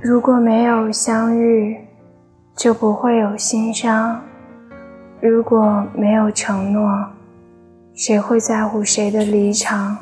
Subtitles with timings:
[0.00, 1.76] 如果没有相遇，
[2.54, 4.20] 就不会有心伤；
[5.20, 7.04] 如果没有承诺，
[7.94, 9.98] 谁会在乎谁的离场？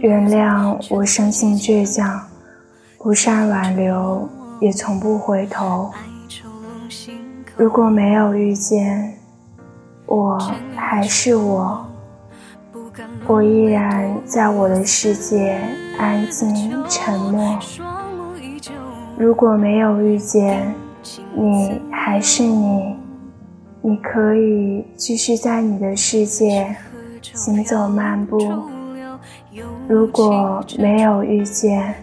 [0.00, 2.22] 原谅我生性倔强，
[2.96, 4.26] 不善挽留，
[4.60, 5.92] 也从不回头。
[7.54, 9.14] 如果没有遇见，
[10.06, 10.38] 我
[10.74, 11.86] 还是我，
[13.26, 15.60] 我依然在我的世界
[15.98, 17.58] 安静沉默。
[19.18, 20.72] 如果没有遇见，
[21.34, 22.94] 你还是你，
[23.82, 26.76] 你可以继续在你的世界
[27.34, 28.38] 行走漫步。
[29.88, 31.96] 如果没有遇见，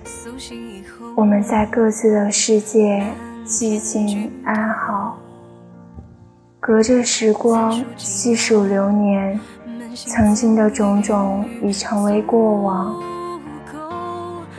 [1.16, 3.02] 我们在各自的世界
[3.46, 5.18] 寂静安好。
[6.60, 9.40] 隔着时光细数流年，
[9.94, 13.02] 曾经的种种已成为过往。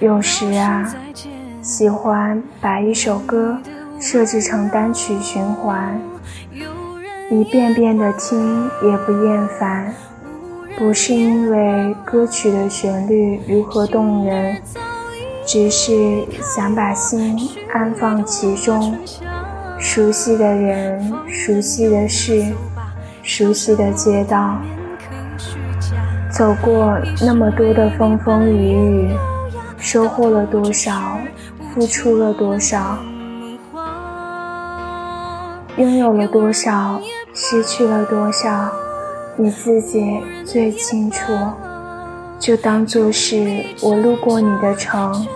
[0.01, 0.91] 有时啊。
[1.67, 3.59] 喜欢把一首歌
[3.99, 6.01] 设置成单曲循环，
[7.29, 9.93] 一遍遍的听也不厌烦。
[10.79, 14.63] 不是因为歌曲的旋律如何动人，
[15.45, 17.37] 只是想把心
[17.75, 18.97] 安放其中。
[19.77, 22.45] 熟悉的人，熟悉的事，
[23.25, 24.57] 熟悉的街道，
[26.31, 29.11] 走过那么多的风风雨雨，
[29.79, 31.19] 收获了多少？
[31.77, 32.97] 付出了多少，
[35.77, 36.99] 拥有了多少，
[37.35, 38.73] 失去了多少，
[39.37, 41.35] 你自己最清楚。
[42.39, 45.27] 就当做是我路过你的城，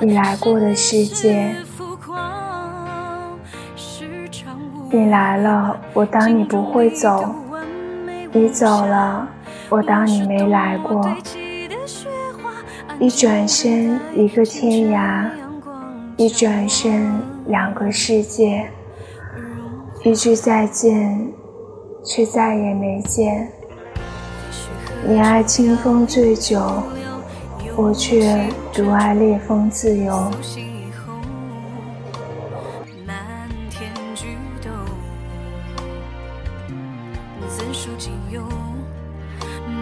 [0.00, 1.54] 你来过的世界。
[4.90, 7.26] 你来了，我当你不会走；
[8.32, 9.28] 你走了，
[9.68, 11.14] 我当你没来过。
[12.98, 15.28] 一转身，一个天涯。
[16.22, 18.66] 一转身，两个世界；
[20.04, 21.32] 一句再见，
[22.04, 23.50] 却再也没见。
[25.04, 26.60] 你爱清风醉酒，
[27.74, 30.30] 我却独爱烈风自由。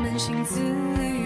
[0.03, 1.20] 的雪。